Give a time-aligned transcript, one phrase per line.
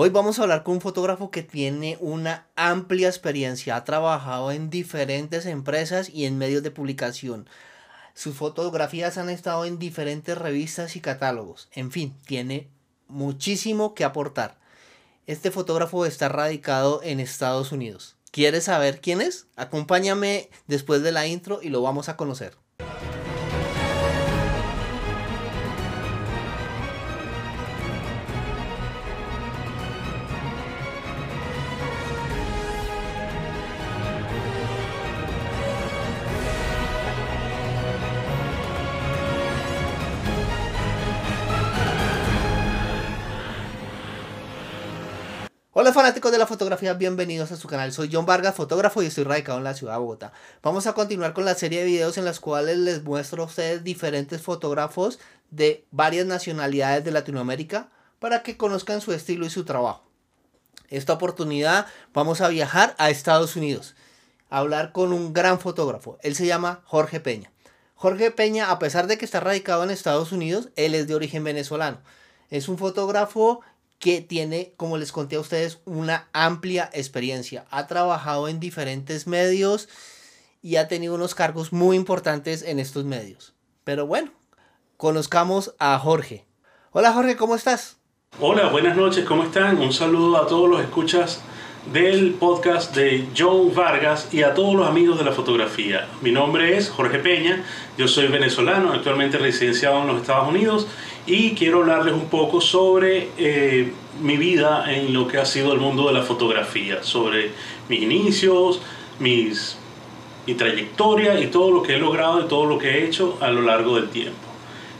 [0.00, 4.70] Hoy vamos a hablar con un fotógrafo que tiene una amplia experiencia, ha trabajado en
[4.70, 7.48] diferentes empresas y en medios de publicación.
[8.14, 11.68] Sus fotografías han estado en diferentes revistas y catálogos.
[11.72, 12.68] En fin, tiene
[13.08, 14.56] muchísimo que aportar.
[15.26, 18.14] Este fotógrafo está radicado en Estados Unidos.
[18.30, 19.48] ¿Quieres saber quién es?
[19.56, 22.56] Acompáñame después de la intro y lo vamos a conocer.
[45.88, 47.92] Hola fanáticos de la fotografía, bienvenidos a su canal.
[47.92, 50.34] Soy John Vargas, fotógrafo y estoy radicado en la ciudad de Bogotá.
[50.62, 53.84] Vamos a continuar con la serie de videos en las cuales les muestro a ustedes
[53.84, 55.18] diferentes fotógrafos
[55.50, 57.88] de varias nacionalidades de Latinoamérica
[58.18, 60.04] para que conozcan su estilo y su trabajo.
[60.90, 63.96] Esta oportunidad vamos a viajar a Estados Unidos,
[64.50, 66.18] a hablar con un gran fotógrafo.
[66.20, 67.50] Él se llama Jorge Peña.
[67.94, 71.44] Jorge Peña, a pesar de que está radicado en Estados Unidos, él es de origen
[71.44, 72.02] venezolano.
[72.50, 73.62] Es un fotógrafo
[73.98, 77.66] que tiene, como les conté a ustedes, una amplia experiencia.
[77.70, 79.88] Ha trabajado en diferentes medios
[80.62, 83.54] y ha tenido unos cargos muy importantes en estos medios.
[83.84, 84.32] Pero bueno,
[84.96, 86.44] conozcamos a Jorge.
[86.92, 87.96] Hola Jorge, ¿cómo estás?
[88.40, 89.78] Hola, buenas noches, ¿cómo están?
[89.78, 91.40] Un saludo a todos los escuchas
[91.92, 96.06] del podcast de John Vargas y a todos los amigos de la fotografía.
[96.20, 97.64] Mi nombre es Jorge Peña,
[97.96, 100.86] yo soy venezolano, actualmente residenciado en los Estados Unidos
[101.28, 105.78] y quiero hablarles un poco sobre eh, mi vida en lo que ha sido el
[105.78, 107.50] mundo de la fotografía, sobre
[107.90, 108.80] mis inicios,
[109.18, 109.76] mis,
[110.46, 113.50] mi trayectoria y todo lo que he logrado y todo lo que he hecho a
[113.50, 114.38] lo largo del tiempo.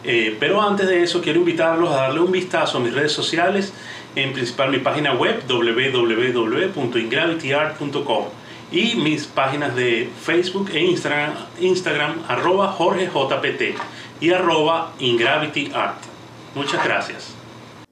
[0.04, 3.72] Eh, pero antes de eso quiero invitarlos a darle un vistazo a mis redes sociales,
[4.14, 8.24] en principal mi página web www.ingravityart.com
[8.70, 13.78] y mis páginas de Facebook e Instagram, Instagram arroba JorgeJPT
[14.20, 16.17] y arroba IngravityArt.
[16.54, 17.34] Muchas gracias.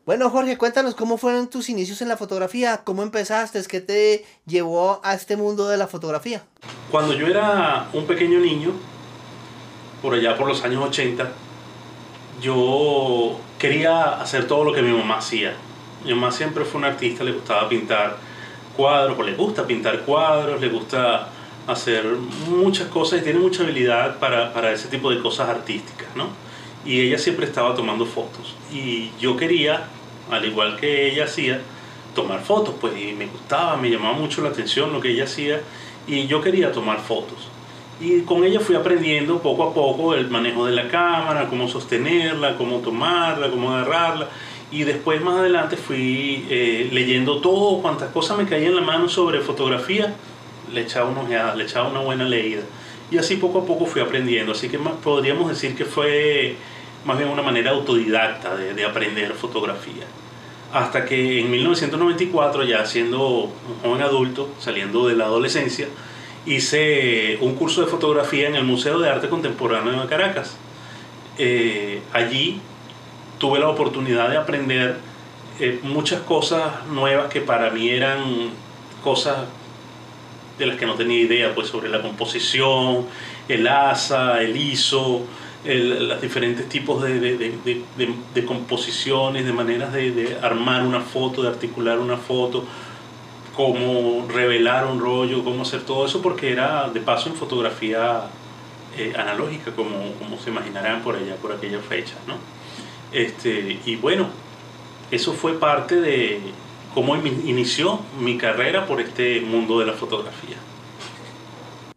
[0.07, 5.01] Bueno, Jorge, cuéntanos cómo fueron tus inicios en la fotografía, cómo empezaste, qué te llevó
[5.03, 6.45] a este mundo de la fotografía.
[6.93, 8.71] Cuando yo era un pequeño niño,
[10.01, 11.29] por allá por los años 80,
[12.41, 15.57] yo quería hacer todo lo que mi mamá hacía.
[16.05, 18.17] Mi mamá siempre fue una artista, le gustaba pintar
[18.77, 21.31] cuadros, o le gusta pintar cuadros, le gusta
[21.67, 22.05] hacer
[22.49, 26.46] muchas cosas y tiene mucha habilidad para, para ese tipo de cosas artísticas, ¿no?
[26.87, 28.55] Y ella siempre estaba tomando fotos.
[28.73, 29.89] Y yo quería,
[30.31, 31.61] al igual que ella hacía,
[32.15, 35.61] tomar fotos, pues y me gustaba, me llamaba mucho la atención lo que ella hacía
[36.07, 37.49] y yo quería tomar fotos.
[38.01, 42.57] Y con ella fui aprendiendo poco a poco el manejo de la cámara, cómo sostenerla,
[42.57, 44.29] cómo tomarla, cómo agarrarla.
[44.71, 49.09] Y después más adelante fui eh, leyendo todo, cuantas cosas me caían en la mano
[49.09, 50.15] sobre fotografía,
[50.73, 52.63] le echaba una ojeada, le echaba una buena leída.
[53.11, 54.53] Y así poco a poco fui aprendiendo.
[54.53, 56.57] Así que podríamos decir que fue
[57.07, 60.05] más bien una manera autodidacta de, de aprender fotografía.
[60.73, 65.87] Hasta que en 1994, ya siendo un joven adulto, saliendo de la adolescencia,
[66.45, 70.57] hice un curso de fotografía en el Museo de Arte Contemporáneo de Caracas.
[71.39, 72.61] Eh, allí
[73.39, 74.97] tuve la oportunidad de aprender
[75.61, 78.51] eh, muchas cosas nuevas que para mí eran
[79.03, 79.37] cosas
[80.59, 83.07] de las que no tenía idea, pues sobre la composición,
[83.49, 85.23] el asa, el ISO,
[85.67, 91.49] los diferentes tipos de, de, de, de, composiciones, de maneras de, armar una foto, de
[91.49, 92.65] articular una foto,
[93.55, 98.29] cómo revelar un rollo, cómo hacer todo eso, porque era de paso en fotografía
[98.97, 102.15] eh, analógica, como, como se imaginarán por allá, por aquella fecha.
[102.27, 102.35] ¿no?
[103.13, 104.29] Este, y bueno,
[105.11, 106.41] eso fue parte de
[106.95, 110.57] cómo inició mi carrera por este mundo de la fotografía.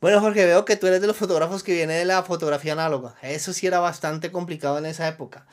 [0.01, 3.15] Bueno, Jorge, veo que tú eres de los fotógrafos que viene de la fotografía análoga.
[3.21, 5.45] Eso sí era bastante complicado en esa época.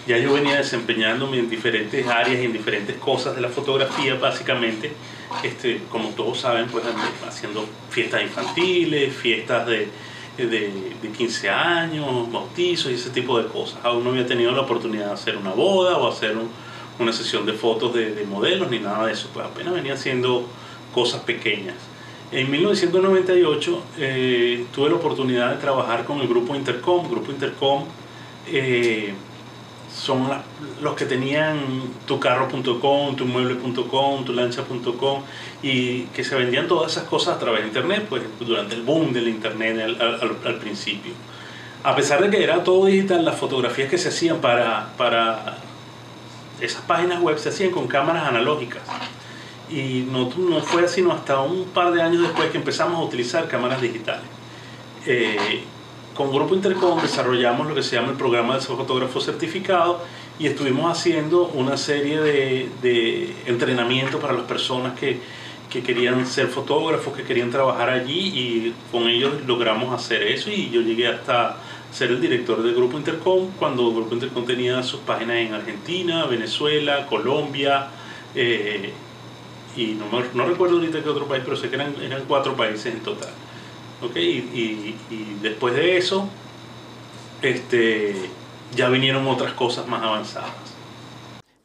[0.08, 4.94] Ya yo venía desempeñándome en diferentes áreas, en diferentes cosas de la fotografía, básicamente,
[5.44, 6.86] este, como todos saben, pues
[7.28, 9.90] haciendo fiestas infantiles, fiestas de,
[10.38, 10.72] de,
[11.18, 13.80] 15 años, bautizos y ese tipo de cosas.
[13.84, 16.38] Aún no había tenido la oportunidad de hacer una boda o hacer
[17.00, 20.48] una sesión de fotos de, de modelos ni nada de eso, pues apenas venía haciendo
[20.98, 21.76] cosas pequeñas.
[22.32, 27.08] En 1998 eh, tuve la oportunidad de trabajar con el grupo Intercom.
[27.08, 27.84] Grupo Intercom
[28.48, 29.14] eh,
[29.96, 30.28] son
[30.82, 31.60] los que tenían
[32.08, 35.22] tucarro.com, tumueble.com, tulancha.com
[35.62, 39.14] y que se vendían todas esas cosas a través de Internet, pues durante el boom
[39.14, 41.14] del Internet al, principio.
[41.84, 45.60] A pesar de que era todo digital, las fotografías que se hacían para, para
[46.60, 48.82] esas páginas web se hacían con cámaras analógicas
[49.70, 53.48] y no, no fue sino hasta un par de años después que empezamos a utilizar
[53.48, 54.26] cámaras digitales.
[55.06, 55.64] Eh,
[56.14, 60.02] con Grupo Intercom desarrollamos lo que se llama el programa de fotógrafo certificado
[60.40, 65.20] y estuvimos haciendo una serie de, de entrenamiento para las personas que,
[65.70, 70.70] que, querían ser fotógrafos, que querían trabajar allí y con ellos logramos hacer eso y
[70.70, 71.58] yo llegué hasta
[71.92, 77.06] ser el director del Grupo Intercom cuando Grupo Intercom tenía sus páginas en Argentina, Venezuela,
[77.08, 77.88] Colombia,
[78.36, 78.94] eh,
[79.78, 82.88] y no, no, recuerdo ahorita qué otro país, pero sé que eran, eran cuatro países
[82.88, 83.30] en total.
[84.02, 84.28] ¿Okay?
[84.28, 86.28] Y, y, después de eso,
[87.42, 88.16] este,
[88.76, 90.52] ya vinieron otras cosas más avanzadas.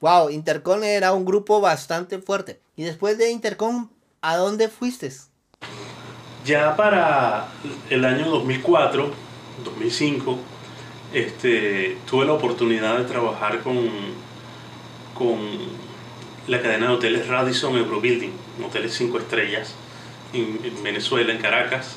[0.00, 2.61] Wow, Intercom era un grupo bastante fuerte.
[2.76, 3.88] Y después de Intercom,
[4.20, 5.11] ¿a dónde fuiste?
[6.44, 7.49] Ya para
[7.88, 9.11] el año 2004,
[9.65, 10.38] 2005,
[11.15, 13.88] este, tuve la oportunidad de trabajar con,
[15.15, 15.38] con
[16.49, 18.33] la cadena de hoteles Radisson Eurobuilding,
[18.65, 19.75] hoteles cinco estrellas
[20.33, 21.97] en, Venezuela, en Caracas,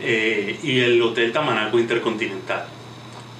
[0.00, 2.64] eh, y el Hotel Tamanaco Intercontinental,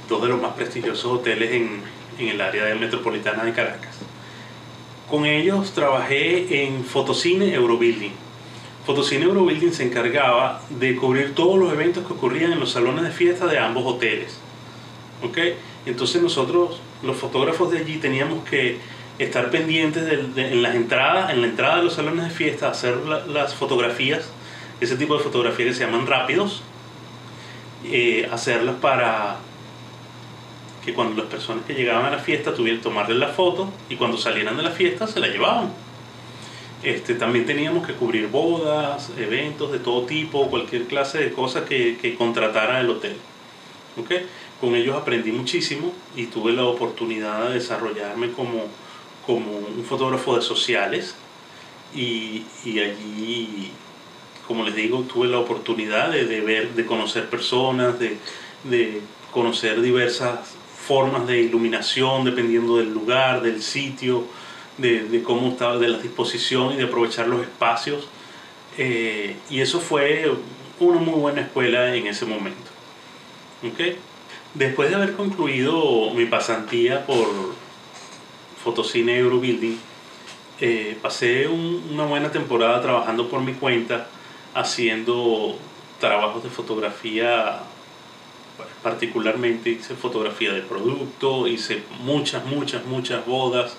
[0.09, 1.81] dos de los más prestigiosos hoteles en,
[2.19, 3.97] en el área metropolitana de Caracas.
[5.09, 8.13] Con ellos trabajé en Fotocine Eurobuilding.
[8.87, 13.11] Fotocine Eurobuilding se encargaba de cubrir todos los eventos que ocurrían en los salones de
[13.11, 14.39] fiesta de ambos hoteles.
[15.23, 15.39] ¿ok?
[15.87, 18.79] Entonces nosotros, los fotógrafos de allí, teníamos que
[19.19, 22.97] estar pendientes de, en las entradas, en la entrada de los salones de fiesta, hacer
[23.29, 24.31] las fotografías,
[24.81, 26.63] ese tipo de fotografías que se llaman rápidos,
[27.85, 29.37] eh, hacerlas para
[30.85, 34.17] que cuando las personas que llegaban a la fiesta tuvieran tomarles la foto y cuando
[34.17, 35.73] salieran de la fiesta se la llevaban.
[36.83, 41.97] Este, también teníamos que cubrir bodas, eventos de todo tipo, cualquier clase de cosas que,
[41.99, 43.17] que contratara el hotel.
[43.97, 44.27] ¿Okay?
[44.61, 48.65] Con ellos aprendí muchísimo y tuve la oportunidad de desarrollarme como,
[49.27, 51.15] como un fotógrafo de sociales
[51.95, 53.71] y, y, allí,
[54.47, 58.17] como les digo, tuve la oportunidad de, de ver, de conocer personas, de,
[58.65, 60.41] de, conocer diversas
[60.87, 64.27] formas de iluminación dependiendo del lugar, del sitio,
[64.79, 68.09] de, de cómo estaba, de la disposición y de aprovechar los espacios.
[68.79, 70.31] Eh, y eso fue
[70.81, 72.71] una muy buena escuela en ese momento.
[73.73, 73.97] ¿Okay?
[74.55, 77.27] Después de haber concluido mi pasantía por,
[78.63, 79.79] Fotocine Eurobuilding,
[80.61, 84.07] eh, pasé una buena temporada trabajando por mi cuenta,
[84.55, 85.57] haciendo
[85.99, 87.61] trabajos de fotografía,
[88.83, 93.77] particularmente hice fotografía de producto, hice muchas, muchas, muchas bodas,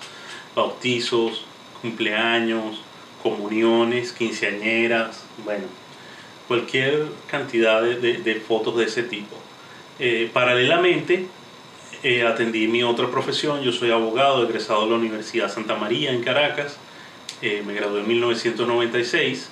[0.54, 1.44] bautizos,
[1.80, 2.80] cumpleaños,
[3.22, 5.64] comuniones, quinceañeras, bueno,
[6.48, 9.36] cualquier cantidad de, fotos de ese tipo.
[9.98, 11.26] Eh, paralelamente,
[12.04, 16.22] eh, atendí mi otra profesión, yo soy abogado, egresado de la Universidad Santa María en
[16.22, 16.76] Caracas,
[17.40, 19.48] eh, me gradué en 1996,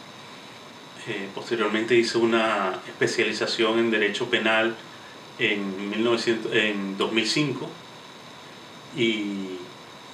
[1.09, 4.75] eh, posteriormente hice una especialización en Derecho Penal
[5.39, 7.71] en, 1900, en 2005
[8.99, 9.25] y,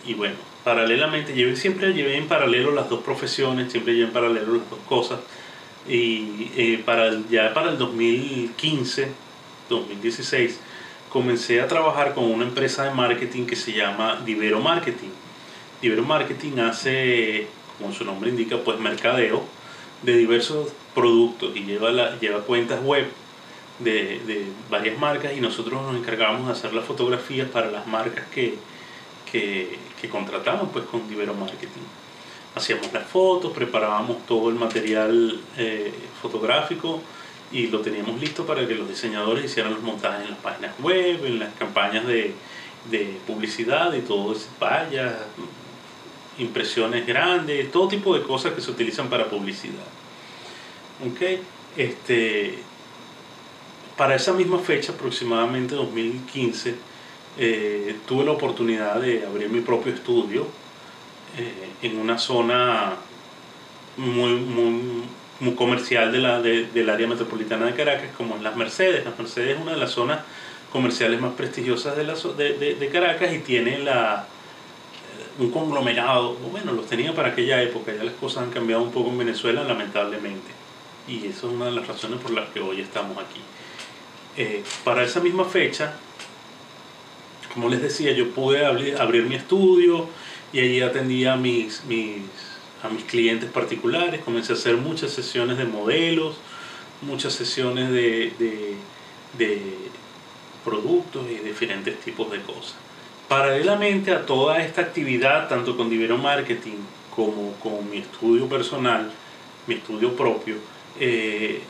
[0.06, 4.58] y bueno, paralelamente, llevé, siempre llevé en paralelo las dos profesiones, siempre llevé en paralelo
[4.58, 5.18] las dos cosas.
[5.88, 9.08] Y para ya para el 2015,
[9.70, 10.60] 2016,
[11.08, 15.10] comencé a trabajar con una empresa de marketing que se llama Divero Marketing.
[15.80, 17.46] Divero Marketing hace,
[17.78, 19.42] como su nombre indica, pues mercadeo
[20.02, 23.06] de diversos productos y lleva, la, lleva cuentas web
[23.78, 28.26] de, de, varias marcas y nosotros nos encargamos de hacer las fotografías para las marcas
[28.34, 28.56] que,
[29.30, 31.82] que, que contratamos pues con Divero Marketing.
[32.54, 37.00] Hacíamos las fotos, preparábamos todo el material eh, fotográfico,
[37.50, 41.24] y lo teníamos listo para que los diseñadores hicieran los montajes en las páginas web,
[41.24, 42.34] en las campañas de,
[42.90, 45.14] de publicidad y todo vallas,
[46.38, 49.86] impresiones grandes, todo tipo de cosas que se utilizan para publicidad.
[51.12, 51.40] Okay.
[51.76, 52.58] Este,
[53.96, 56.74] para esa misma fecha, aproximadamente 2015,
[57.38, 60.46] eh, tuve la oportunidad de abrir mi propio estudio
[61.36, 62.96] eh, en una zona
[63.96, 65.02] muy, muy,
[65.40, 69.04] muy comercial de la, de, del área metropolitana de Caracas, como en Las Mercedes.
[69.04, 70.20] Las Mercedes es una de las zonas
[70.72, 74.26] comerciales más prestigiosas de, la, de, de, Caracas y tiene la,
[75.38, 79.10] un conglomerado, bueno, los tenía para aquella época, ya las cosas han cambiado un poco
[79.10, 80.50] en Venezuela, lamentablemente.
[81.06, 83.40] Y eso es una de las razones por las que hoy estamos aquí.
[84.36, 85.94] Eh, para esa misma fecha,
[87.54, 90.08] como les decía, yo pude abrir, mi estudio
[90.52, 92.22] y allí atendía mis, mis,
[92.82, 96.36] a mis clientes particulares, comencé a hacer muchas sesiones de modelos,
[97.02, 98.74] muchas sesiones de, de,
[99.36, 99.62] de
[100.64, 102.76] productos y diferentes tipos de cosas.
[103.28, 106.78] Paralelamente a toda esta actividad, tanto con Divero Marketing
[107.14, 109.10] como con mi estudio personal,
[109.66, 110.56] mi estudio propio,
[110.98, 111.60] eh,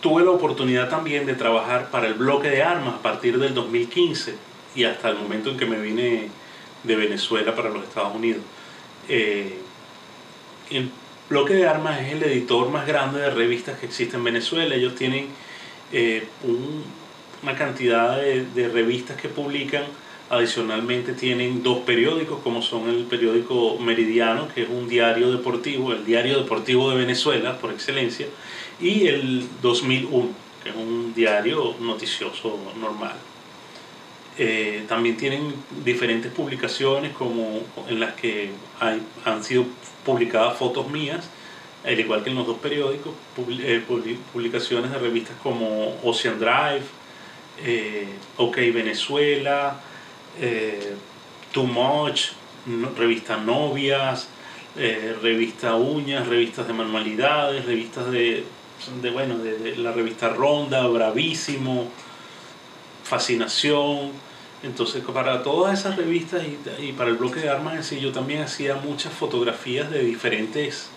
[0.00, 4.34] tuve la oportunidad también de trabajar para el bloque de armas a partir del 2015
[4.74, 6.28] y hasta el momento en que me vine
[6.84, 8.42] de Venezuela para los Estados Unidos.
[9.08, 9.58] Eh,
[10.70, 10.90] el
[11.28, 14.74] bloque de armas es el editor más grande de revistas que existe en Venezuela.
[14.74, 15.28] Ellos tienen
[15.92, 16.26] eh,
[17.42, 19.84] una cantidad de, de revistas que publican
[20.30, 26.04] Adicionalmente tienen dos periódicos, como son el periódico Meridiano, que es un diario deportivo, el
[26.04, 28.26] diario deportivo de Venezuela por excelencia,
[28.78, 30.28] y el 2001,
[30.62, 33.14] que es un diario noticioso normal.
[34.40, 35.52] Eh, también tienen
[35.84, 38.50] diferentes publicaciones como en las que
[39.24, 39.64] han sido
[40.04, 41.28] publicadas fotos mías,
[41.84, 43.14] al igual que en los dos periódicos,
[43.60, 43.82] eh,
[44.32, 46.84] publicaciones de revistas como Ocean Drive,
[47.64, 49.80] eh, OK Venezuela,
[51.50, 52.28] Too Much,
[52.96, 54.28] revista Novias,
[55.20, 58.44] revista Uñas, revistas de manualidades, revistas de
[59.12, 61.88] bueno, de, la revista Ronda, Bravísimo,
[63.02, 64.27] Fascinación.
[64.62, 66.42] Entonces, para todas esas revistas
[66.80, 70.90] y, para el bloque de armas en sí, yo también hacía muchas fotografías de diferentes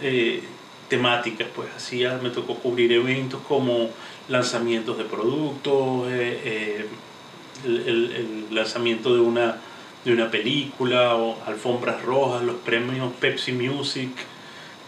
[0.00, 0.42] eh,
[0.88, 1.48] temáticas.
[1.54, 3.90] Pues hacía, me tocó cubrir eventos como
[4.28, 6.86] lanzamientos de productos, eh,
[7.64, 9.56] el, lanzamiento de una,
[10.04, 14.10] de una película o alfombras rojas, los premios Pepsi Music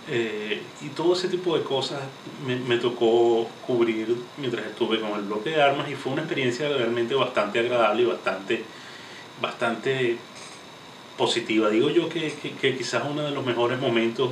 [0.09, 2.01] eh, y todo ese tipo de cosas
[2.47, 6.69] me, me, tocó cubrir mientras estuve con el bloque de armas y fue una experiencia
[6.69, 8.65] realmente bastante agradable y bastante,
[9.41, 10.17] bastante
[11.17, 11.69] positiva.
[11.69, 14.31] Digo yo que, que, que quizás uno de los mejores momentos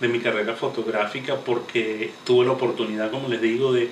[0.00, 3.90] de mi carrera fotográfica porque tuve la oportunidad, como les digo, de,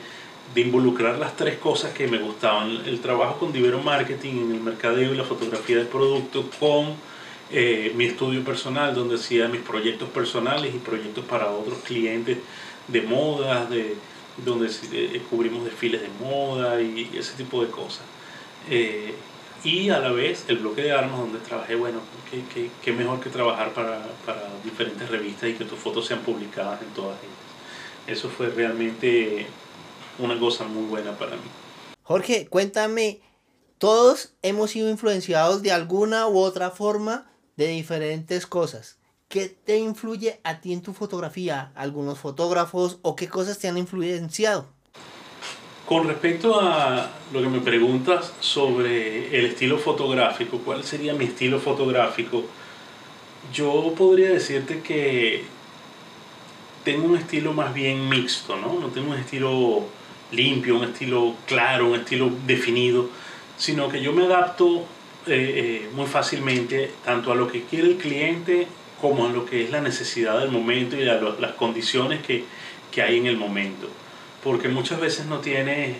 [0.54, 2.82] de involucrar las tres cosas que me gustaban.
[2.86, 6.94] El trabajo con Divero Marketing en el mercadeo y la fotografía de producto con
[7.52, 12.38] eh, mi estudio personal donde hacía mis proyectos personales y proyectos para otros clientes
[12.88, 13.94] de moda, de,
[14.38, 18.04] donde eh, cubrimos desfiles de moda y ese tipo de cosas.
[18.70, 19.14] Eh,
[19.64, 23.20] y a la vez el bloque de armas donde trabajé, bueno, qué, qué, qué mejor
[23.20, 28.18] que trabajar para, para diferentes revistas y que tus fotos sean publicadas en todas ellas.
[28.18, 29.46] Eso fue realmente
[30.18, 31.42] una cosa muy buena para mí.
[32.02, 33.20] Jorge, cuéntame,
[33.76, 37.31] todos hemos sido influenciados de alguna u otra forma
[37.62, 38.98] de diferentes cosas.
[39.28, 41.72] ¿Qué te influye a ti en tu fotografía?
[41.74, 44.66] ¿Algunos fotógrafos o qué cosas te han influenciado?
[45.86, 51.58] Con respecto a lo que me preguntas sobre el estilo fotográfico, ¿cuál sería mi estilo
[51.58, 52.44] fotográfico?
[53.52, 55.44] Yo podría decirte que
[56.84, 58.78] tengo un estilo más bien mixto, ¿no?
[58.78, 59.84] No tengo un estilo
[60.30, 63.08] limpio, un estilo claro, un estilo definido,
[63.56, 64.84] sino que yo me adapto
[65.26, 68.66] eh, eh, muy fácilmente tanto a lo que quiere el cliente
[69.00, 72.44] como a lo que es la necesidad del momento y a las condiciones que,
[72.90, 73.88] que, hay en el momento.
[74.44, 75.96] Porque muchas veces no tienes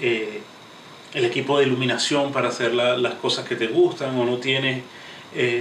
[0.00, 0.40] eh,
[1.14, 4.82] el equipo de iluminación para hacer las cosas que te gustan o no tienes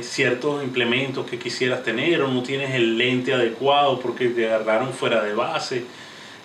[0.01, 5.23] ciertos implementos que quisieras tener o no tienes el lente adecuado porque te agarraron fuera
[5.23, 5.85] de base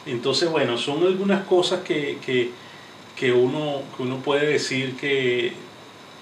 [0.07, 2.53] entonces, bueno, son algunas cosas que,
[3.35, 5.53] uno, uno puede decir que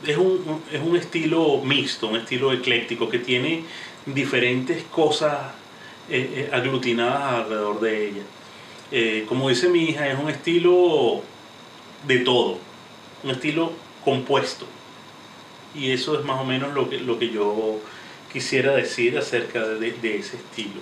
[0.06, 3.64] es un, es un estilo mixto, un estilo ecléctico, que tiene
[4.06, 5.52] diferentes cosas
[6.08, 8.23] eh, eh, aglutinadas alrededor de ella.
[8.90, 11.23] Eh, como dice mi hija, es un estilo
[12.06, 12.58] de todo,
[13.23, 13.73] un estilo
[14.04, 14.66] compuesto.
[15.75, 17.80] Y eso es más o menos lo que, lo que yo
[18.32, 20.80] quisiera decir acerca de, de ese estilo.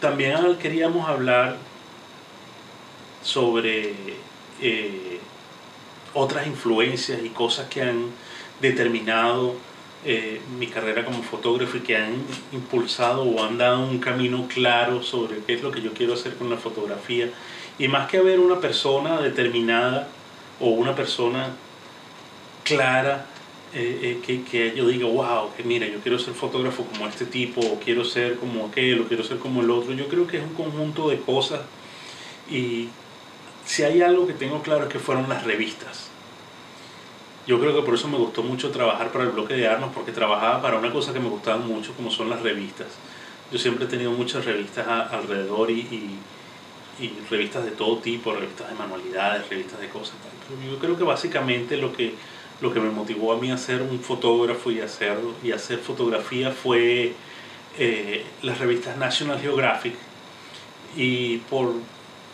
[0.00, 1.56] También queríamos hablar
[3.22, 3.94] sobre
[4.60, 5.18] eh,
[6.14, 8.06] otras influencias y cosas que han
[8.60, 9.54] determinado
[10.06, 12.14] eh, mi carrera como fotógrafo y que han
[12.52, 16.34] impulsado o han dado un camino claro sobre qué es lo que yo quiero hacer
[16.36, 17.30] con la fotografía.
[17.78, 20.08] Y más que haber una persona determinada
[20.60, 21.56] o una persona
[22.64, 23.26] clara
[23.72, 27.24] eh, eh, que, que, yo diga, wow, que mira, yo quiero ser fotógrafo como este
[27.24, 29.94] tipo, o quiero ser como aquel, o quiero ser como el otro.
[29.94, 31.62] Yo creo que es un conjunto de cosas
[32.50, 32.88] y
[33.66, 36.10] si hay algo que tengo claro es que fueron las revistas.
[37.46, 40.12] Yo creo que por eso me gustó mucho trabajar para el bloque de armas, porque
[40.12, 42.88] trabajaba para una cosa que me gustaba mucho, como son las revistas.
[43.52, 46.18] Yo siempre he tenido muchas revistas alrededor y,
[47.00, 50.14] y, revistas de todo tipo, revistas de manualidades, revistas de cosas.
[50.48, 52.14] Pero yo creo que básicamente lo que,
[52.62, 56.50] lo que me motivó a mí a ser un fotógrafo y hacer, y hacer fotografía
[56.50, 57.12] fue
[57.78, 59.94] eh, las revistas National Geographic.
[60.96, 61.74] Y por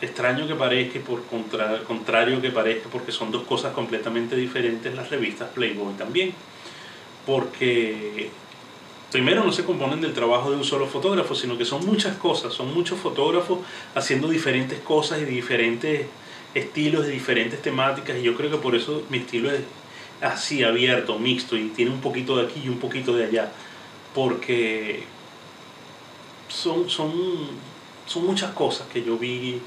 [0.01, 4.95] extraño que parezca y por contra, contrario que parezca, porque son dos cosas completamente diferentes,
[4.95, 6.33] las revistas Playboy también.
[7.27, 8.31] Porque
[9.11, 12.55] primero no se componen del trabajo de un solo fotógrafo, sino que son muchas cosas,
[12.55, 13.59] son muchos fotógrafos
[13.95, 16.07] haciendo diferentes cosas y diferentes
[16.55, 19.61] estilos, de diferentes temáticas, y yo creo que por eso mi estilo es
[20.21, 23.53] así, abierto, mixto, y tiene un poquito de aquí y un poquito de allá,
[24.15, 25.05] porque
[26.49, 27.13] son, son,
[28.07, 29.61] son muchas cosas que yo vi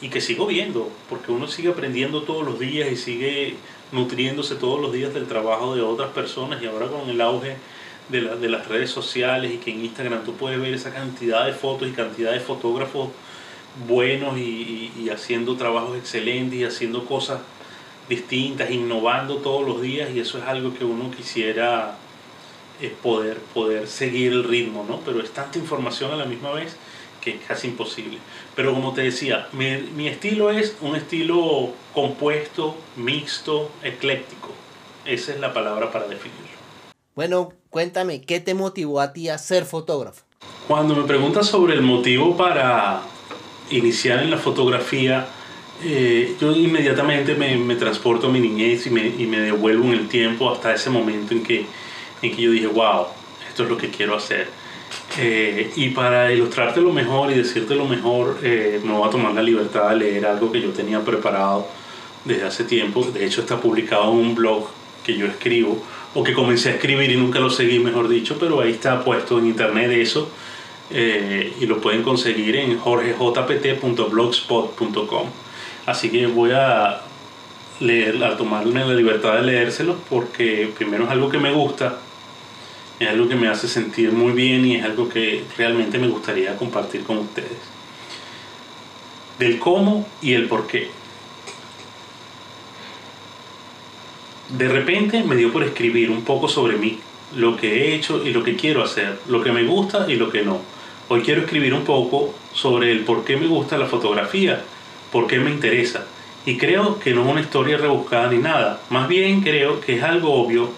[0.00, 3.56] y que sigo viendo, porque uno sigue aprendiendo todos los días y sigue
[3.92, 7.56] nutriéndose todos los días del trabajo de otras personas y ahora con el auge
[8.08, 11.52] de, de las redes sociales y que en Instagram tú puedes ver esa cantidad de
[11.52, 13.10] fotos y cantidad de fotógrafos
[13.86, 17.40] buenos y, y, haciendo trabajos excelentes y haciendo cosas
[18.08, 21.96] distintas, innovando todos los días y eso es algo que uno quisiera
[22.80, 25.00] eh, poder, poder seguir el ritmo, ¿no?
[25.04, 26.76] Pero es tanta información a la misma vez
[27.20, 28.18] que es casi imposible.
[28.56, 34.50] Pero como te decía, mi, mi estilo es un estilo compuesto, mixto, ecléctico.
[35.04, 36.50] Esa es la palabra para definirlo.
[37.14, 40.24] Bueno, cuéntame, ¿qué te motivó a ti a ser fotógrafo?
[40.66, 43.02] Cuando me preguntas sobre el motivo para
[43.70, 45.26] iniciar en la fotografía,
[45.82, 49.92] eh, yo inmediatamente me, me, transporto a mi niñez y me, y me, devuelvo en
[49.92, 51.66] el tiempo hasta ese momento en que,
[52.22, 53.06] en que yo dije, wow,
[53.48, 54.48] esto es lo que quiero hacer.
[55.18, 59.34] Eh, y para ilustrarte lo mejor y decirte lo mejor, eh, me voy a tomar
[59.34, 61.66] la libertad de leer algo que yo tenía preparado
[62.24, 63.04] desde hace tiempo.
[63.04, 64.68] De hecho, está publicado en un blog
[65.04, 65.80] que yo escribo,
[66.14, 69.38] o que comencé a escribir y nunca lo seguí, mejor dicho, pero ahí está puesto
[69.38, 70.28] en internet eso.
[70.92, 75.28] Eh, y lo pueden conseguir en jorgejpt.blogspot.com.
[75.86, 77.02] Así que voy a
[77.78, 82.00] leer, a tomarme la libertad de leérselo porque primero es algo que me gusta
[83.00, 86.56] es algo que me hace sentir muy bien y es algo que realmente me gustaría
[86.56, 87.58] compartir con ustedes.
[89.38, 90.90] Del cómo y el por qué.
[94.50, 97.00] De repente me dio por escribir un poco sobre mí,
[97.34, 100.30] lo que he hecho y lo que quiero hacer, lo que me gusta y lo
[100.30, 100.60] que no.
[101.08, 104.62] Hoy quiero escribir un poco sobre el por qué me gusta la fotografía,
[105.10, 106.06] por qué me interesa.
[106.44, 110.02] Y creo que no es una historia rebuscada ni nada, más bien creo que es
[110.02, 110.70] algo obvio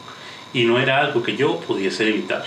[0.53, 2.45] y no era algo que yo pudiese evitar.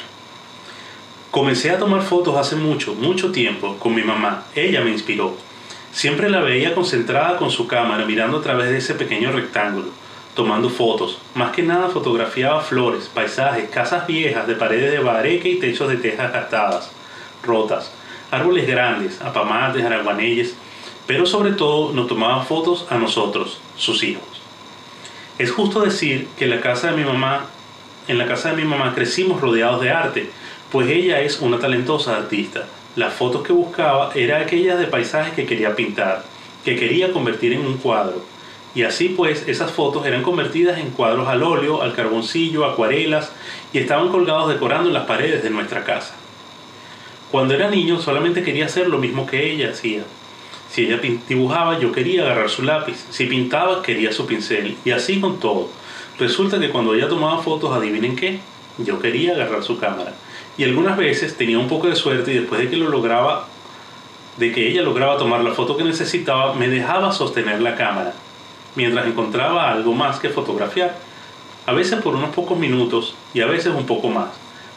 [1.31, 4.45] Comencé a tomar fotos hace mucho, mucho tiempo con mi mamá.
[4.55, 5.35] Ella me inspiró.
[5.91, 9.87] Siempre la veía concentrada con su cámara mirando a través de ese pequeño rectángulo,
[10.33, 11.19] tomando fotos.
[11.33, 15.97] Más que nada fotografiaba flores, paisajes, casas viejas de paredes de bareque y techos de
[15.97, 16.91] tejas gastadas,
[17.43, 17.91] rotas,
[18.31, 20.55] árboles grandes, apamates, araguaneyes,
[21.07, 24.23] pero sobre todo nos tomaba fotos a nosotros, sus hijos.
[25.37, 27.47] Es justo decir que la casa de mi mamá
[28.07, 30.29] en la casa de mi mamá crecimos rodeados de arte,
[30.71, 32.65] pues ella es una talentosa artista.
[32.95, 36.23] Las fotos que buscaba eran aquellas de paisajes que quería pintar,
[36.63, 38.23] que quería convertir en un cuadro.
[38.75, 43.31] Y así pues esas fotos eran convertidas en cuadros al óleo, al carboncillo, acuarelas
[43.73, 46.13] y estaban colgados decorando las paredes de nuestra casa.
[47.31, 50.03] Cuando era niño solamente quería hacer lo mismo que ella hacía.
[50.69, 55.19] Si ella dibujaba yo quería agarrar su lápiz, si pintaba quería su pincel y así
[55.21, 55.69] con todo
[56.19, 58.39] Resulta que cuando ella tomaba fotos, adivinen qué,
[58.77, 60.13] yo quería agarrar su cámara.
[60.57, 63.47] Y algunas veces tenía un poco de suerte y después de que lo lograba,
[64.37, 68.13] de que ella lograba tomar la foto que necesitaba, me dejaba sostener la cámara,
[68.75, 70.97] mientras encontraba algo más que fotografiar.
[71.65, 74.29] A veces por unos pocos minutos y a veces un poco más.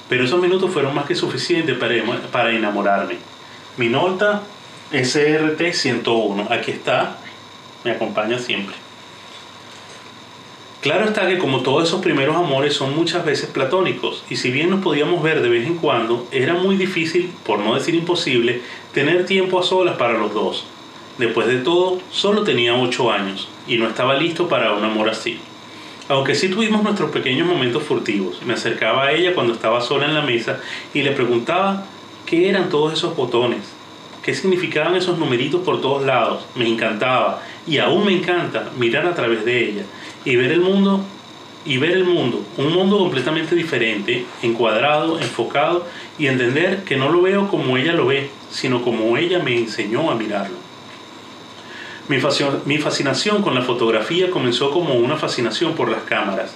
[0.09, 3.19] Pero esos minutos fueron más que suficientes para, enamorarme.
[3.77, 4.43] Minolta
[4.91, 7.19] SRT 101, aquí está,
[7.85, 8.75] me acompaña siempre.
[10.81, 14.71] Claro está que como todos esos primeros amores son muchas veces platónicos, y si bien
[14.71, 18.61] nos podíamos ver de vez en cuando, era muy difícil, por no decir imposible,
[18.95, 20.67] tener tiempo a solas para los dos.
[21.19, 25.41] Después de todo, solo tenía 8 años, y no estaba listo para un amor así.
[26.09, 30.15] Aunque sí tuvimos nuestros pequeños momentos furtivos, me acercaba a ella cuando estaba sola en
[30.15, 30.61] la mesa
[30.95, 31.87] y le preguntaba
[32.25, 33.65] qué eran todos esos botones,
[34.23, 36.45] qué significaban esos numeritos por todos lados.
[36.55, 39.83] Me encantaba, y aún me encanta, mirar a través de ella
[40.25, 41.05] y ver el mundo
[41.65, 45.87] y ver el mundo, un mundo completamente diferente, encuadrado, enfocado
[46.19, 50.11] y entender que no lo veo como ella lo ve, sino como ella me enseñó
[50.11, 50.57] a mirarlo.
[52.09, 56.55] Mi, fascinación con la fotografía comenzó como una fascinación por las cámaras.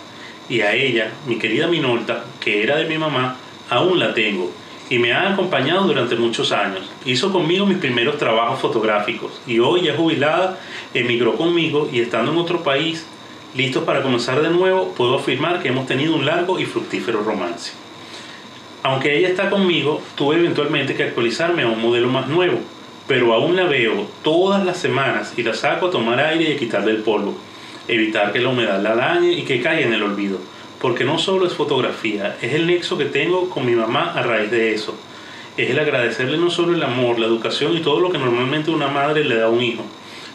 [0.48, 3.36] Y a ella, mi querida Minolta, que era de mi mamá,
[3.68, 4.50] aún la tengo
[4.88, 6.90] y me ha acompañado durante muchos años.
[7.04, 10.58] Hizo conmigo mis primeros trabajos fotográficos y hoy ya jubilada
[10.92, 13.06] emigró conmigo y estando en otro país,
[13.54, 17.72] listos para comenzar de nuevo, puedo afirmar que hemos tenido un largo y fructífero romance.
[18.82, 22.58] Aunque ella está conmigo, tuve eventualmente que actualizarme a un modelo más nuevo,
[23.06, 26.58] pero aún la veo todas las semanas y la saco a tomar aire y a
[26.58, 27.34] quitarle el polvo,
[27.88, 30.38] evitar que la humedad la dañe y que caiga en el olvido
[30.82, 34.50] porque no solo es fotografía, es el nexo que tengo con mi mamá a raíz
[34.50, 34.96] de eso.
[35.56, 38.88] Es el agradecerle no solo el amor, la educación y todo lo que normalmente una
[38.88, 39.84] madre le da a un hijo.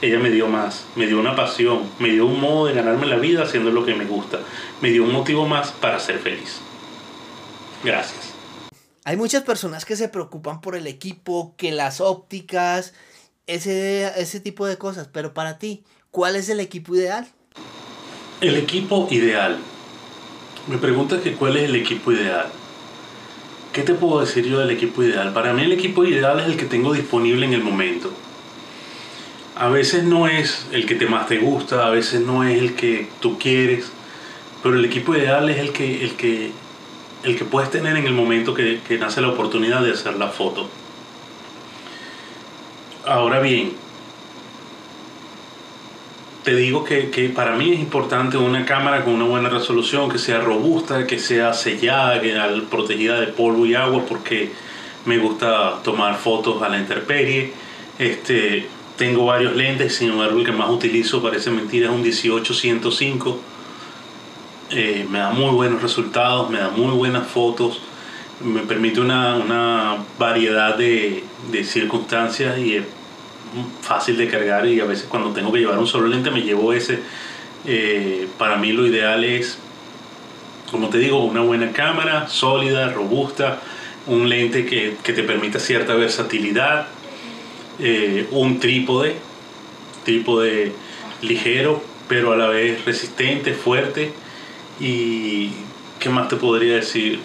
[0.02, 3.18] Ella me dio más, me dio una pasión, me dio un modo de ganarme la
[3.18, 4.40] vida haciendo lo que me gusta,
[4.82, 6.60] me dio un motivo más para ser feliz.
[7.84, 8.34] Gracias.
[9.04, 12.94] Hay muchas personas que se preocupan por el equipo, que las ópticas,
[13.48, 17.28] ese, ese tipo de cosas, pero para ti, ¿cuál es el equipo ideal?
[18.42, 19.58] El equipo ideal
[20.68, 22.48] me preguntas que cuál es el equipo ideal.
[23.72, 25.34] ¿Qué te puedo decir yo del equipo ideal?
[25.34, 28.12] Para mí el equipo ideal es el que tengo disponible en el momento.
[29.60, 32.76] A veces no es el que te más te gusta, a veces no es el
[32.76, 33.92] que tú quieres,
[34.62, 36.52] pero el equipo ideal es el que, el que,
[37.24, 40.28] el que puedes tener en el momento que, que nace la oportunidad de hacer la
[40.28, 40.70] foto.
[43.04, 43.74] Ahora bien,
[46.44, 50.20] te digo que, que, para mí es importante una cámara con una buena resolución, que
[50.20, 54.52] sea robusta, que sea sellada, que sea protegida de polvo y agua, porque
[55.06, 57.52] me gusta tomar fotos a la intemperie.
[57.98, 63.38] Este, tengo varios lentes, sin embargo el que más utilizo, parece mentira, es un 18-105.
[64.72, 67.80] Eh, me da muy buenos resultados, me da muy buenas fotos,
[68.42, 72.84] me permite una, una variedad de, de circunstancias y
[73.82, 76.74] fácil de cargar y a veces cuando tengo que llevar un solo lente me llevo
[76.74, 77.00] ese.
[77.66, 79.58] Eh, para mí lo ideal es,
[80.72, 83.62] como te digo, una buena cámara, sólida, robusta,
[84.06, 86.88] un lente que, que te permita cierta versatilidad,
[87.80, 89.16] eh, un trípode,
[90.04, 90.74] trípode
[91.22, 94.12] ligero, pero a la vez resistente, fuerte.
[94.80, 95.52] Y
[96.00, 97.20] qué más te podría decir?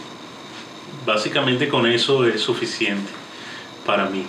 [1.07, 3.11] Básicamente con eso es suficiente
[3.85, 4.25] para mí.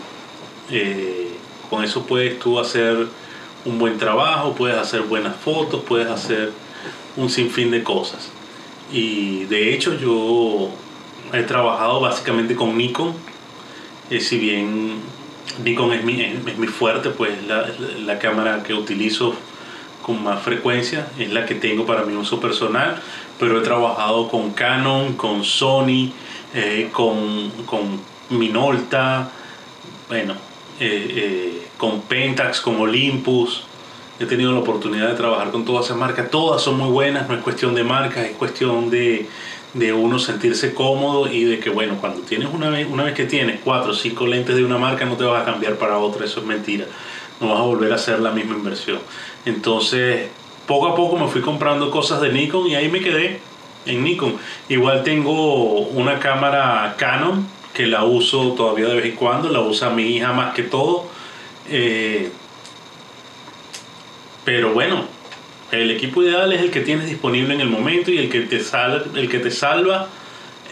[0.70, 1.30] Eh,
[1.70, 3.08] con eso puedes tú hacer
[3.66, 6.52] un buen trabajo, puedes hacer buenas fotos, puedes hacer
[7.16, 8.30] un sinfín de cosas.
[8.92, 10.70] Y de hecho yo
[11.32, 13.14] he trabajado básicamente con Nikon,
[14.10, 14.98] eh, si bien
[15.64, 17.68] Nikon es mi, es mi fuerte, pues la,
[18.06, 19.36] la, cámara que utilizo
[20.02, 23.02] con más frecuencia, es la que tengo para mi uso personal,
[23.40, 26.12] pero he trabajado con Canon, con Sony,
[26.54, 29.32] eh, con, con Minolta,
[30.08, 30.34] bueno,
[30.80, 33.64] eh, eh, con Pentax, con Olympus.
[34.20, 36.30] He tenido la oportunidad de trabajar con todas esas marcas.
[36.30, 39.28] Todas son muy buenas, no es cuestión de marcas, es cuestión de,
[39.74, 43.26] de uno sentirse cómodo y de que, bueno, cuando tienes una vez, una vez que
[43.26, 46.26] tienes cuatro o cinco lentes de una marca, no te vas a cambiar para otra,
[46.26, 46.86] eso es mentira.
[47.40, 49.00] No vas a volver a hacer la misma inversión.
[49.46, 50.30] Entonces,
[50.68, 53.40] poco a poco me fui comprando cosas de Nikon y ahí me quedé
[53.86, 54.36] en Nikon.
[54.70, 59.90] Igual tengo una cámara Canon que la uso todavía de vez en cuando, la usa
[59.90, 61.08] mi hija más que todo.
[61.70, 62.32] Eh,
[64.46, 65.06] pero bueno,
[65.82, 68.60] el equipo ideal es el que tienes disponible en el momento y el que te,
[68.64, 70.08] sal, el que te salva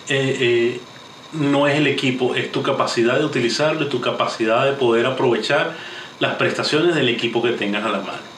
[0.07, 0.81] eh, eh,
[1.33, 5.75] no es el equipo, es tu capacidad de utilizarlo, tu capacidad de poder aprovechar
[6.19, 8.31] las prestaciones del equipo que tengas a la mano.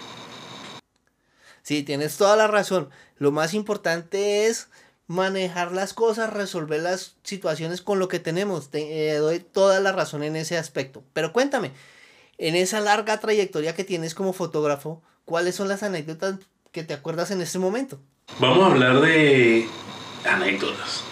[1.63, 2.89] Sí, tienes toda la razón.
[3.17, 4.69] Lo más importante es
[5.07, 8.69] manejar las cosas, resolver las situaciones con lo que tenemos.
[8.69, 11.03] Te eh, doy toda la razón en ese aspecto.
[11.13, 11.71] Pero cuéntame,
[12.37, 16.35] en esa larga trayectoria que tienes como fotógrafo, ¿cuáles son las anécdotas
[16.73, 17.99] que te acuerdas en este momento?
[18.39, 19.69] Vamos a hablar de
[20.29, 21.03] anécdotas.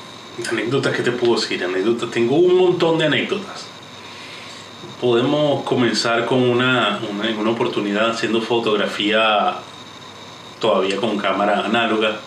[0.49, 1.63] Anécdotas, ¿qué te puedo decir?
[1.63, 2.11] Anécdotas.
[2.11, 3.67] Tengo un montón de anécdotas.
[4.99, 9.55] Podemos comenzar con una, una, una oportunidad haciendo fotografía
[10.59, 12.19] todavía con cámara análoga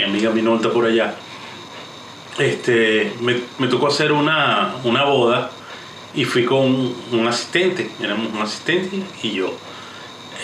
[0.00, 1.14] mi amiga Minolta por allá,
[2.38, 5.50] este, me, tocó hacer una, una, boda
[6.14, 9.52] y fui con un asistente, éramos un asistente y yo.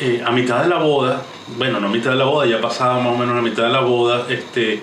[0.01, 1.23] Eh, a mitad de la boda,
[1.57, 3.71] bueno, no a mitad de la boda, ya pasaba más o menos a mitad de
[3.71, 4.83] la boda, este,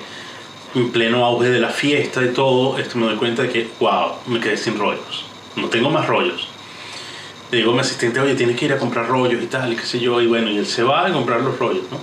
[0.73, 4.13] en pleno auge de la fiesta y todo, este, me doy cuenta de que, wow,
[4.25, 5.25] me quedé sin rollos.
[5.55, 6.47] No tengo más rollos.
[7.51, 9.75] Le digo a mi asistente, oye, tienes que ir a comprar rollos y tal, y
[9.75, 11.99] qué sé yo, y bueno, y él se va a comprar los rollos, ¿no?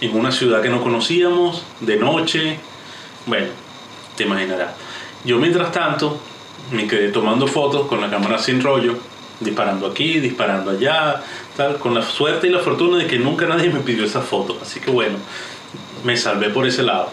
[0.00, 2.58] en una ciudad que no conocíamos, de noche.
[3.26, 3.48] Bueno,
[4.16, 4.74] te imaginarás.
[5.24, 6.20] Yo mientras tanto
[6.72, 8.96] me quedé tomando fotos con la cámara sin rollo
[9.40, 11.22] disparando aquí, disparando allá,
[11.56, 14.58] tal, con la suerte y la fortuna de que nunca nadie me pidió esa foto.
[14.60, 15.16] Así que bueno,
[16.04, 17.10] me salvé por ese lado.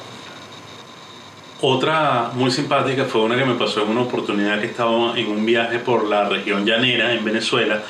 [1.62, 5.46] Otra muy simpática fue una que me pasó en una oportunidad que estaba en un
[5.46, 7.82] viaje por la región llanera en Venezuela.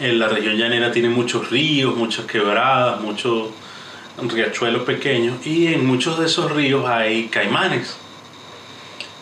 [0.00, 3.50] En la región llanera tiene muchos ríos, muchas quebradas, muchos
[4.20, 7.96] riachuelos pequeños y en muchos de esos ríos hay caimanes.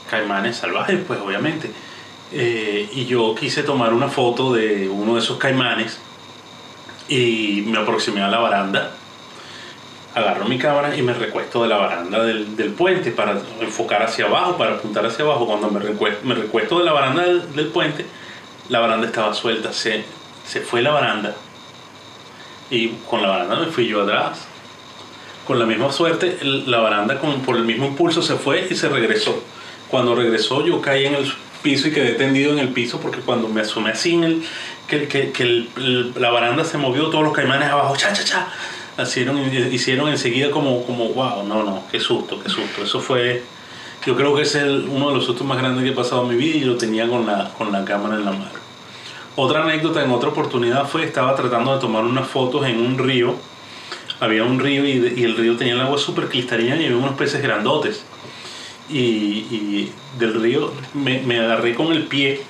[0.09, 1.71] Caimanes salvajes, pues obviamente.
[2.33, 5.99] Eh, y yo quise tomar una foto de uno de esos caimanes
[7.09, 8.93] y me aproximé a la baranda
[10.14, 14.27] agarro mi cámara y me recuesto de la baranda del, del, puente para enfocar hacia
[14.27, 15.47] abajo, para apuntar hacia abajo.
[15.47, 18.07] Cuando me recuesto, me recuesto de la baranda del, del, puente,
[18.69, 20.05] la baranda estaba suelta, se,
[20.47, 21.35] se fue la baranda.
[22.71, 24.47] Y con la baranda me fui yo atrás.
[25.47, 28.88] Con la misma suerte, la baranda con, por el mismo impulso se fue y se
[28.88, 29.43] regresó.
[29.88, 33.49] Cuando regresó yo caí en el piso y quedé tendido en el piso porque cuando
[33.49, 34.42] me asomé así en el,
[34.88, 35.66] que, que, que
[36.16, 38.49] la baranda se movió, todos los caimanes abajo, cha, cha, cha
[39.03, 39.38] hicieron,
[39.73, 42.83] hicieron enseguida como, como, wow, no, no, qué susto, qué susto.
[42.83, 43.42] Eso fue,
[44.07, 46.29] yo creo que es el, uno de los sustos más grandes que he pasado en
[46.29, 48.61] mi vida y lo tenía con la, con la cámara en la mano.
[49.37, 53.37] Otra anécdota en otra oportunidad fue, estaba tratando de tomar unas fotos en un río.
[54.18, 57.14] Había un río y, y el río tenía el agua súper cristalina y había unos
[57.14, 58.05] peces grandotes.
[58.92, 62.40] Y, y del río me, me, agarré con el pie,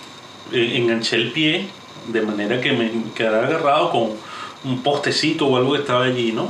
[0.52, 1.68] eh, enganché el pie
[2.08, 4.10] de manera que me quedara agarrado con
[4.64, 6.48] un postecito o algo que estaba allí, ¿no?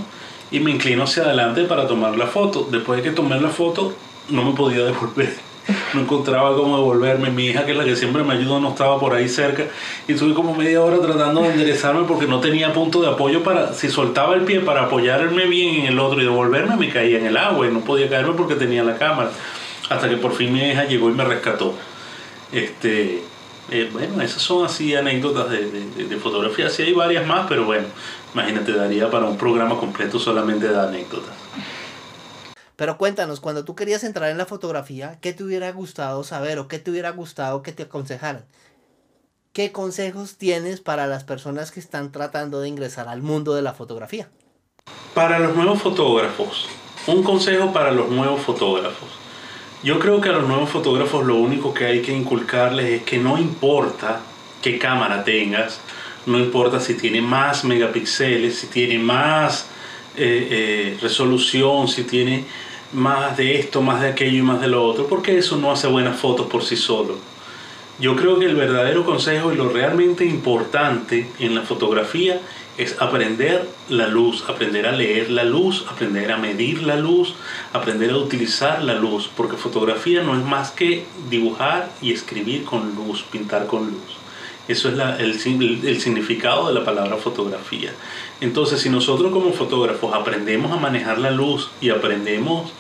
[0.51, 2.67] Y me inclino hacia adelante para tomar la foto.
[2.71, 3.93] Después de que tomé la foto,
[4.29, 5.35] no me podía devolver.
[5.95, 7.31] No encontraba cómo devolverme.
[7.31, 9.67] Mi hija, que es la que siempre me ayuda, no estaba por ahí cerca.
[10.09, 13.73] Y estuve como media hora tratando de enderezarme porque no tenía punto de apoyo para...
[13.73, 17.27] Si soltaba el pie para apoyarme bien en el otro y devolverme, me caía en
[17.27, 19.31] el agua y no podía caerme porque tenía la cámara.
[19.91, 21.75] Hasta que por fin mi hija llegó y me rescató.
[22.53, 23.25] Este,
[23.71, 26.71] eh, bueno, esas son así anécdotas de, de, de, fotografía.
[26.71, 27.89] Sí hay varias más, pero bueno,
[28.33, 31.35] imagínate, daría para un programa completo solamente de anécdotas.
[32.77, 36.69] Pero cuéntanos, cuando tú querías entrar en la fotografía, ¿qué te hubiera gustado saber o
[36.69, 38.45] qué te hubiera gustado que te aconsejaran?
[39.53, 43.73] ¿Qué consejos tienes para las personas que están tratando de ingresar al mundo de la
[43.73, 44.29] fotografía?
[45.15, 46.69] Para los nuevos fotógrafos,
[47.09, 49.20] un consejo para los nuevos fotógrafos
[49.83, 53.19] yo creo que a los nuevos fotógrafos lo único que hay que inculcarles es que
[53.19, 54.21] no importa
[54.61, 55.81] qué cámara tengas,
[56.27, 59.69] no importa si tiene más megapíxeles, si tiene más
[60.17, 62.45] eh, eh, resolución, si tiene
[62.93, 65.87] más de esto, más de aquello y más de lo otro, porque eso no hace
[65.87, 67.17] buenas fotos por sí solo.
[67.99, 72.41] Yo creo que el verdadero consejo y lo realmente importante en la fotografía
[72.81, 77.35] es aprender la luz, aprender a leer la luz, aprender a medir la luz,
[77.75, 82.95] aprender a utilizar la luz, porque fotografía no es más que dibujar y escribir con
[82.95, 84.17] luz, pintar con luz.
[84.67, 85.33] Eso es la, el,
[85.85, 87.93] el, significado de la palabra fotografía.
[88.41, 92.73] Entonces, si nosotros como fotógrafos aprendemos a manejar la luz y aprendemos,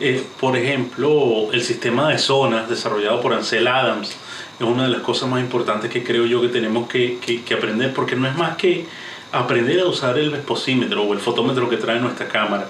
[0.00, 4.16] eh, por ejemplo, el sistema de zonas desarrollado por Ansel Adams,
[4.58, 7.54] es una de las cosas más importantes que creo yo que tenemos que, que, que
[7.54, 8.86] aprender, porque no es más que
[9.32, 12.68] aprender a usar el vesposímetro o el fotómetro que trae nuestra cámara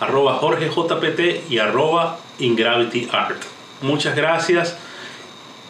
[0.00, 3.42] arroba jorgejpt y arroba ingravityart.
[3.82, 4.78] Muchas gracias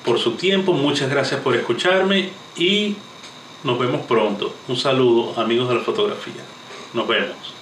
[0.04, 2.94] por su tiempo, muchas gracias por escucharme y
[3.64, 4.54] nos vemos pronto.
[4.68, 6.42] Un saludo amigos de la fotografía.
[6.92, 7.54] Nos vemos.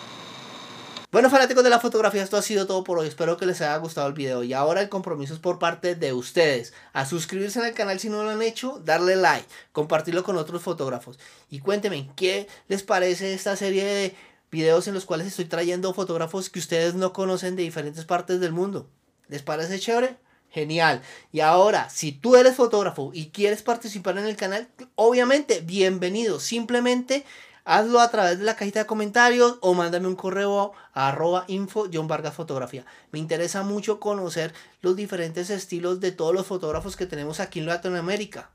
[1.12, 3.06] Bueno, fanáticos de la fotografía, esto ha sido todo por hoy.
[3.06, 4.42] Espero que les haya gustado el video.
[4.42, 6.72] Y ahora el compromiso es por parte de ustedes.
[6.92, 11.18] A suscribirse al canal si no lo han hecho, darle like, compartirlo con otros fotógrafos.
[11.50, 14.16] Y cuéntenme, ¿qué les parece esta serie de
[14.50, 18.52] videos en los cuales estoy trayendo fotógrafos que ustedes no conocen de diferentes partes del
[18.52, 18.88] mundo?
[19.28, 20.16] ¿Les parece chévere?
[20.52, 21.00] Genial.
[21.32, 26.40] Y ahora, si tú eres fotógrafo y quieres participar en el canal, obviamente, bienvenido.
[26.40, 27.24] Simplemente
[27.64, 31.88] hazlo a través de la cajita de comentarios o mándame un correo a arroba info
[31.90, 32.84] John Vargas Fotografía.
[33.12, 37.66] Me interesa mucho conocer los diferentes estilos de todos los fotógrafos que tenemos aquí en
[37.66, 38.50] Latinoamérica.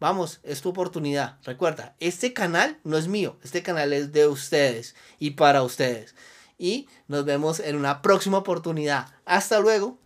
[0.00, 1.38] Vamos, es tu oportunidad.
[1.44, 6.14] Recuerda, este canal no es mío, este canal es de ustedes y para ustedes.
[6.58, 9.06] Y nos vemos en una próxima oportunidad.
[9.24, 10.01] Hasta luego.